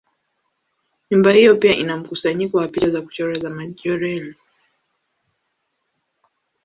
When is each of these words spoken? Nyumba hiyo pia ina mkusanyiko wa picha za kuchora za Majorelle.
Nyumba 1.11 1.31
hiyo 1.31 1.55
pia 1.55 1.75
ina 1.75 1.97
mkusanyiko 1.97 2.57
wa 2.57 2.67
picha 2.67 2.89
za 2.89 3.01
kuchora 3.01 3.39
za 3.39 3.49
Majorelle. 3.49 4.35